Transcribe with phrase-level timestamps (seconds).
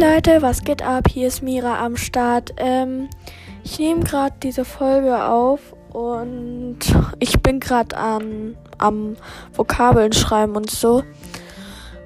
[0.00, 1.08] Leute, was geht ab?
[1.10, 2.54] Hier ist Mira am Start.
[2.56, 3.10] Ähm,
[3.62, 6.78] ich nehme gerade diese Folge auf und
[7.18, 9.16] ich bin gerade am, am
[9.52, 11.02] Vokabeln schreiben und so.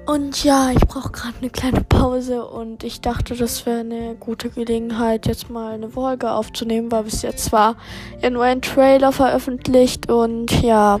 [0.05, 4.49] Und ja, ich brauche gerade eine kleine Pause und ich dachte, das wäre eine gute
[4.49, 7.77] Gelegenheit, jetzt mal eine Folge aufzunehmen, weil bis jetzt war
[8.21, 10.99] ja nur ein Trailer veröffentlicht und ja,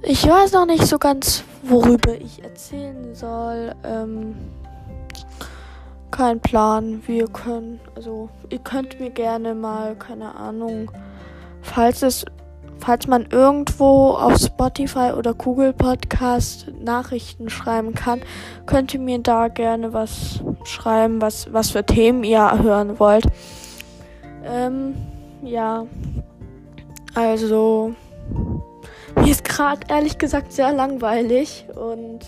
[0.00, 3.74] ich weiß noch nicht so ganz, worüber ich erzählen soll.
[3.84, 4.34] Ähm,
[6.12, 7.02] kein Plan.
[7.06, 10.92] Wir können, also ihr könnt mir gerne mal, keine Ahnung,
[11.62, 12.24] falls es,
[12.78, 18.20] falls man irgendwo auf Spotify oder Google Podcast Nachrichten schreiben kann,
[18.66, 23.26] könnt ihr mir da gerne was schreiben, was, was für Themen ihr hören wollt.
[24.44, 24.94] Ähm,
[25.42, 25.86] ja.
[27.14, 27.94] Also,
[29.16, 32.20] mir ist gerade ehrlich gesagt sehr langweilig und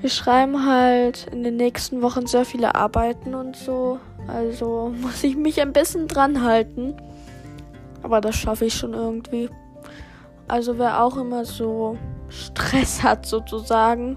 [0.00, 3.98] wir schreiben halt in den nächsten Wochen sehr viele Arbeiten und so.
[4.26, 6.96] Also muss ich mich ein bisschen dran halten.
[8.02, 9.50] Aber das schaffe ich schon irgendwie.
[10.46, 14.16] Also wer auch immer so Stress hat sozusagen,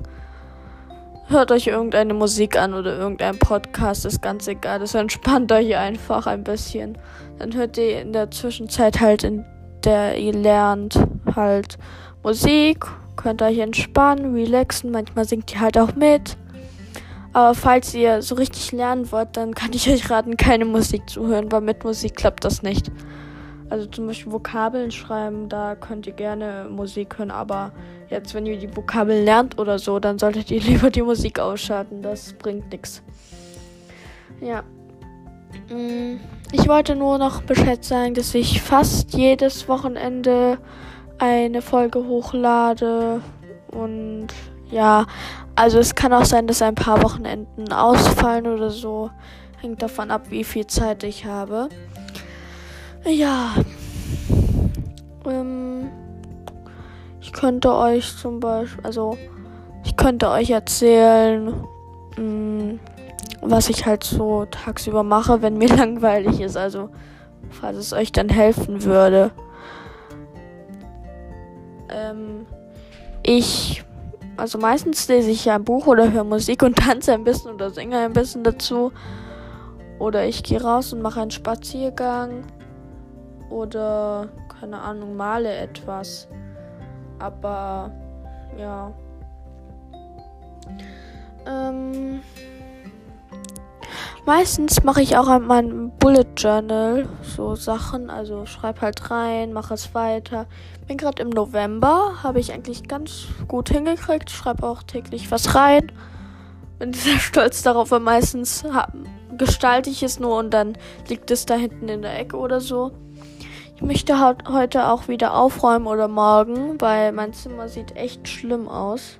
[1.27, 4.79] hört euch irgendeine Musik an oder irgendein Podcast, ist ganz egal.
[4.79, 6.97] Das entspannt euch einfach ein bisschen.
[7.39, 9.45] Dann hört ihr in der Zwischenzeit halt, in
[9.83, 10.95] der ihr lernt,
[11.35, 11.77] halt
[12.23, 12.85] Musik
[13.21, 14.91] Könnt euch entspannen, relaxen.
[14.91, 16.37] Manchmal singt ihr halt auch mit.
[17.33, 21.27] Aber falls ihr so richtig lernen wollt, dann kann ich euch raten, keine Musik zu
[21.27, 22.91] hören, weil mit Musik klappt das nicht.
[23.69, 27.71] Also zum Beispiel Vokabeln schreiben, da könnt ihr gerne Musik hören, aber
[28.09, 32.01] jetzt, wenn ihr die Vokabeln lernt oder so, dann solltet ihr lieber die Musik ausschalten.
[32.01, 33.01] Das bringt nichts.
[34.41, 34.63] Ja.
[35.69, 36.19] Mm,
[36.51, 40.57] ich wollte nur noch Bescheid sagen, dass ich fast jedes Wochenende
[41.21, 43.21] eine Folge hochlade.
[43.71, 44.27] Und
[44.69, 45.05] ja,
[45.55, 49.11] also es kann auch sein, dass ein paar Wochenenden ausfallen oder so.
[49.61, 51.69] Hängt davon ab, wie viel Zeit ich habe.
[53.05, 53.53] Ja.
[55.25, 55.89] Ähm,
[57.21, 59.17] ich könnte euch zum Beispiel, also
[59.83, 61.53] ich könnte euch erzählen,
[62.17, 62.79] mh, mm,
[63.43, 66.57] was ich halt so tagsüber mache, wenn mir langweilig ist.
[66.57, 66.89] Also
[67.51, 69.31] falls es euch dann helfen würde.
[71.91, 72.45] Ähm,
[73.23, 73.83] ich,
[74.37, 77.69] also meistens lese ich ja ein Buch oder höre Musik und tanze ein bisschen oder
[77.69, 78.91] singe ein bisschen dazu.
[79.99, 82.43] Oder ich gehe raus und mache einen Spaziergang.
[83.49, 84.29] Oder,
[84.59, 86.27] keine Ahnung, male etwas.
[87.19, 87.91] Aber,
[88.57, 88.91] ja.
[91.45, 92.21] Ähm.
[94.33, 99.73] Meistens mache ich auch an meinem Bullet Journal so Sachen, also schreib halt rein, mache
[99.73, 100.47] es weiter.
[100.87, 105.91] Bin gerade im November, habe ich eigentlich ganz gut hingekriegt, schreibe auch täglich was rein.
[106.79, 108.63] Bin sehr stolz darauf, weil meistens
[109.37, 110.77] gestalte ich es nur und dann
[111.09, 112.93] liegt es da hinten in der Ecke oder so.
[113.75, 119.17] Ich möchte heute auch wieder aufräumen oder morgen, weil mein Zimmer sieht echt schlimm aus.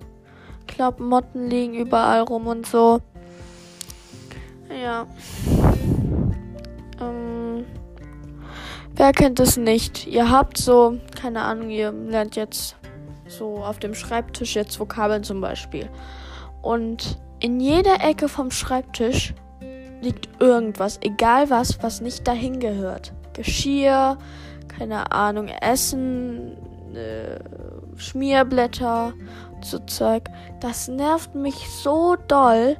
[1.00, 3.01] Motten liegen überall rum und so.
[4.79, 5.07] Ja.
[6.99, 7.65] Ähm,
[8.95, 10.07] wer kennt es nicht?
[10.07, 12.75] Ihr habt so, keine Ahnung, ihr lernt jetzt
[13.27, 15.89] so auf dem Schreibtisch jetzt Vokabeln zum Beispiel.
[16.61, 19.33] Und in jeder Ecke vom Schreibtisch
[20.01, 23.13] liegt irgendwas, egal was, was nicht dahin gehört.
[23.33, 24.17] Geschirr,
[24.67, 26.57] keine Ahnung, Essen,
[26.95, 27.39] äh,
[27.97, 29.13] Schmierblätter,
[29.61, 30.23] so Zeug.
[30.59, 32.77] Das nervt mich so doll.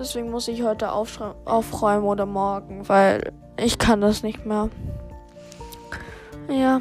[0.00, 4.70] Deswegen muss ich heute aufräumen oder morgen, weil ich kann das nicht mehr.
[6.48, 6.80] Ja.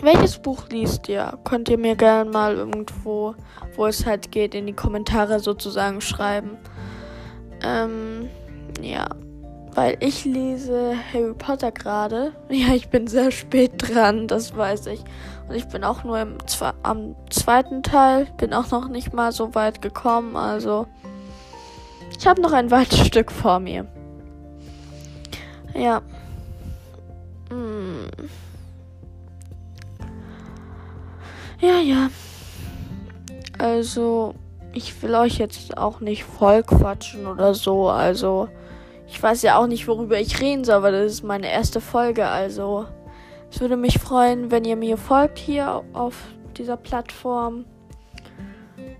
[0.00, 1.36] Welches Buch liest ihr?
[1.42, 3.34] Könnt ihr mir gerne mal irgendwo,
[3.74, 6.56] wo es halt geht, in die Kommentare sozusagen schreiben.
[7.64, 8.30] Ähm,
[8.80, 9.08] ja.
[9.74, 12.32] Weil ich lese Harry Potter gerade.
[12.48, 15.02] Ja, ich bin sehr spät dran, das weiß ich.
[15.48, 16.38] Und ich bin auch nur im,
[16.84, 20.86] am zweiten Teil, bin auch noch nicht mal so weit gekommen, also.
[22.18, 23.86] Ich habe noch ein weites Stück vor mir.
[25.74, 26.02] Ja.
[27.50, 28.06] Hm.
[31.60, 32.10] Ja, ja.
[33.58, 34.34] Also,
[34.72, 37.88] ich will euch jetzt auch nicht voll quatschen oder so.
[37.88, 38.48] Also,
[39.06, 42.26] ich weiß ja auch nicht, worüber ich reden soll, aber das ist meine erste Folge.
[42.26, 42.86] Also,
[43.50, 46.14] es würde mich freuen, wenn ihr mir folgt hier auf
[46.56, 47.64] dieser Plattform.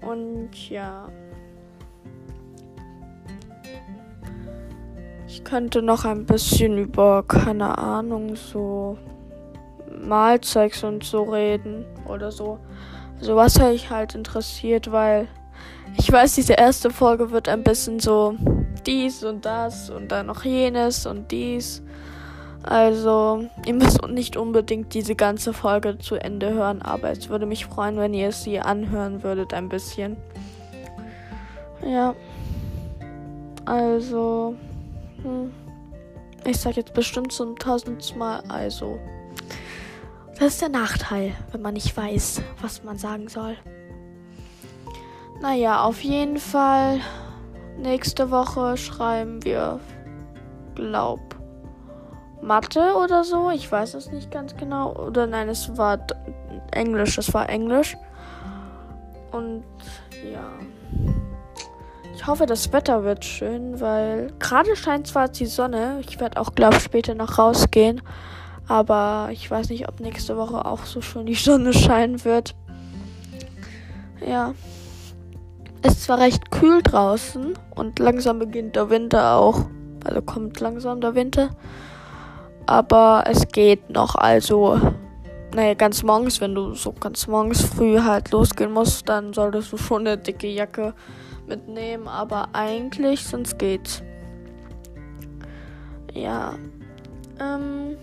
[0.00, 1.08] Und ja.
[5.32, 8.98] Ich könnte noch ein bisschen über, keine Ahnung, so
[9.96, 12.58] Malzeugs und so reden oder so.
[13.20, 15.28] Also was euch halt interessiert, weil
[15.96, 18.34] ich weiß, diese erste Folge wird ein bisschen so
[18.84, 21.80] dies und das und dann noch jenes und dies.
[22.64, 27.66] Also, ihr müsst nicht unbedingt diese ganze Folge zu Ende hören, aber es würde mich
[27.66, 30.16] freuen, wenn ihr sie anhören würdet ein bisschen.
[31.86, 32.16] Ja.
[33.64, 34.56] Also,
[35.22, 35.52] hm.
[36.44, 38.98] ich sag jetzt bestimmt zum tausendsten Mal also.
[40.38, 43.56] Das ist der Nachteil, wenn man nicht weiß, was man sagen soll.
[45.40, 47.00] Naja, auf jeden Fall.
[47.78, 49.80] Nächste Woche schreiben wir,
[50.74, 51.20] glaub,
[52.42, 53.50] Mathe oder so.
[53.50, 54.94] Ich weiß es nicht ganz genau.
[54.94, 55.98] Oder nein, es war
[56.72, 57.18] Englisch.
[57.18, 57.96] Es war Englisch.
[59.32, 59.64] Und
[60.30, 60.50] ja.
[62.20, 66.02] Ich hoffe, das Wetter wird schön, weil gerade scheint zwar die Sonne.
[66.06, 68.02] Ich werde auch, glaube ich, später noch rausgehen.
[68.68, 72.54] Aber ich weiß nicht, ob nächste Woche auch so schön die Sonne scheinen wird.
[74.24, 74.52] Ja.
[75.82, 79.64] Ist zwar recht kühl draußen und langsam beginnt der Winter auch.
[80.04, 81.48] Also kommt langsam der Winter.
[82.66, 84.14] Aber es geht noch.
[84.14, 84.78] Also,
[85.54, 89.78] naja, ganz morgens, wenn du so ganz morgens früh halt losgehen musst, dann solltest du
[89.78, 90.92] schon eine dicke Jacke
[91.50, 92.08] mitnehmen.
[92.08, 94.02] Aber eigentlich, sonst geht's.
[96.14, 96.54] Ja.
[97.38, 97.98] Ähm.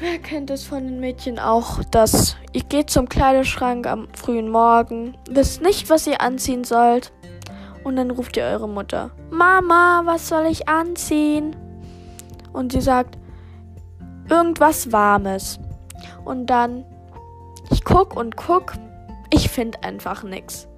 [0.00, 5.16] Wer kennt es von den Mädchen auch, dass ihr geht zum Kleiderschrank am frühen Morgen,
[5.30, 7.12] wisst nicht, was ihr anziehen sollt
[7.84, 11.54] und dann ruft ihr eure Mutter, Mama, was soll ich anziehen?
[12.52, 13.18] Und sie sagt,
[14.28, 15.60] irgendwas Warmes.
[16.24, 16.84] Und dann,
[17.70, 18.72] ich guck und guck,
[19.34, 20.68] ich finde einfach nichts.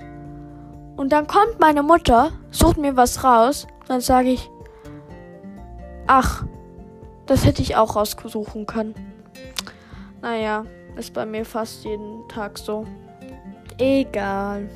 [0.97, 4.51] Und dann kommt meine Mutter, sucht mir was raus, dann sage ich,
[6.07, 6.45] ach,
[7.27, 8.95] das hätte ich auch raussuchen können.
[10.23, 10.65] Naja,
[10.97, 12.87] ist bei mir fast jeden Tag so.
[13.79, 14.71] Egal.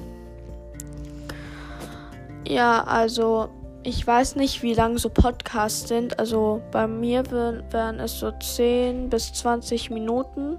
[2.46, 3.48] Ja, also
[3.82, 6.18] ich weiß nicht, wie lang so Podcasts sind.
[6.18, 10.58] Also bei mir wären es so 10 bis 20 Minuten.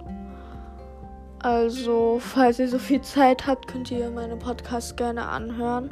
[1.43, 5.91] Also, falls ihr so viel Zeit habt, könnt ihr meine Podcasts gerne anhören.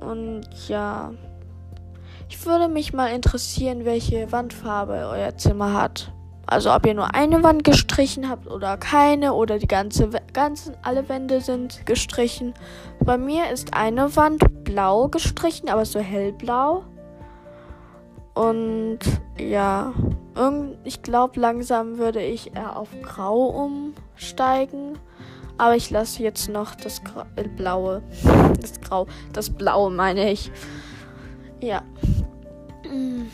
[0.00, 1.12] Und ja.
[2.28, 6.12] Ich würde mich mal interessieren, welche Wandfarbe euer Zimmer hat.
[6.46, 11.08] Also ob ihr nur eine Wand gestrichen habt oder keine oder die ganze ganzen alle
[11.08, 12.54] Wände sind gestrichen.
[13.00, 16.84] Bei mir ist eine Wand blau gestrichen, aber so hellblau.
[18.34, 19.00] Und
[19.38, 19.92] ja,
[20.84, 24.98] ich glaube langsam würde ich eher auf grau umsteigen.
[25.56, 28.02] Aber ich lasse jetzt noch das Gra äh, blaue,
[28.60, 30.50] das grau, das blaue meine ich.
[31.60, 31.82] Ja.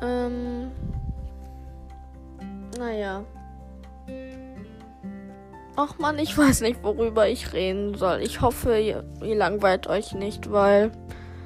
[0.00, 0.70] Ähm.
[2.78, 3.24] Naja.
[5.74, 8.20] Ach man, ich weiß nicht, worüber ich reden soll.
[8.22, 10.92] Ich hoffe, ihr, ihr langweilt euch nicht, weil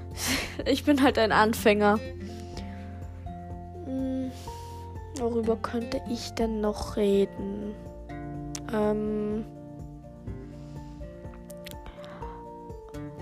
[0.66, 1.98] ich bin halt ein Anfänger.
[5.32, 7.74] Worüber könnte ich denn noch reden?
[8.72, 9.44] Ähm.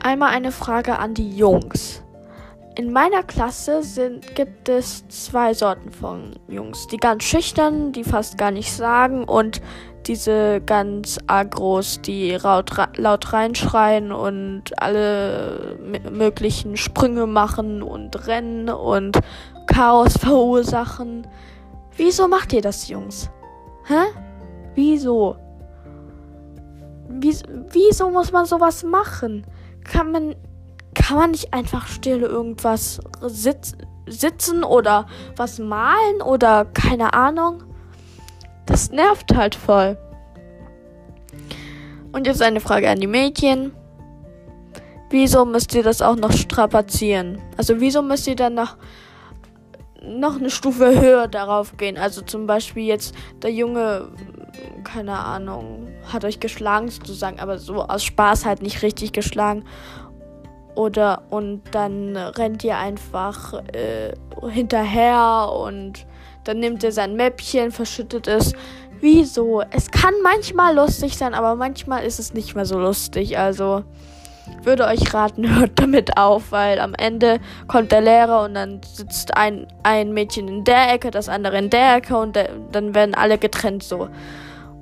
[0.02, 2.02] Einmal eine Frage an die Jungs.
[2.76, 6.86] In meiner Klasse sind, gibt es zwei Sorten von Jungs.
[6.86, 9.60] Die ganz schüchtern, die fast gar nicht sagen und
[10.06, 15.78] diese ganz agros, die laut, laut reinschreien und alle
[16.10, 19.18] möglichen Sprünge machen und rennen und
[19.66, 21.26] Chaos verursachen.
[22.02, 23.28] Wieso macht ihr das, Jungs?
[23.84, 24.06] Hä?
[24.74, 25.36] Wieso?
[27.10, 29.46] Wieso, wieso muss man sowas machen?
[29.84, 30.34] Kann man
[30.94, 33.72] kann man nicht einfach still irgendwas sitz
[34.06, 37.64] sitzen oder was malen oder keine Ahnung?
[38.64, 39.98] Das nervt halt voll.
[42.12, 43.72] Und jetzt eine Frage an die Mädchen.
[45.10, 47.42] Wieso müsst ihr das auch noch strapazieren?
[47.58, 48.78] Also wieso müsst ihr dann noch,
[50.02, 51.98] noch eine Stufe höher darauf gehen?
[51.98, 54.08] Also zum Beispiel jetzt der Junge,
[54.84, 59.64] keine Ahnung, hat euch geschlagen sozusagen, aber so aus Spaß halt nicht richtig geschlagen.
[60.74, 64.12] Oder und dann rennt ihr einfach äh,
[64.50, 66.06] hinterher und
[66.44, 68.52] dann nimmt er sein Mäppchen, verschüttet es.
[69.00, 69.62] Wieso?
[69.70, 73.38] Es kann manchmal lustig sein, aber manchmal ist es nicht mehr so lustig.
[73.38, 73.84] Also
[74.62, 79.36] würde euch raten, hört damit auf, weil am Ende kommt der Lehrer und dann sitzt
[79.36, 83.14] ein, ein Mädchen in der Ecke, das andere in der Ecke und der, dann werden
[83.14, 84.08] alle getrennt so.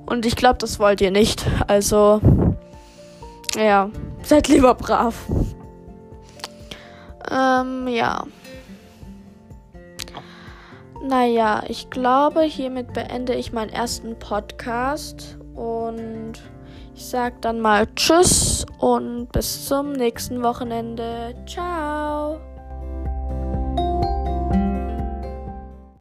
[0.05, 1.45] Und ich glaube, das wollt ihr nicht.
[1.67, 2.19] Also,
[3.55, 3.89] ja,
[4.23, 5.15] seid lieber brav.
[7.31, 8.25] Ähm, ja.
[11.03, 16.33] naja, ich glaube, hiermit beende ich meinen ersten Podcast und
[16.99, 21.33] ich sag dann mal Tschüss und bis zum nächsten Wochenende.
[21.47, 22.41] Ciao.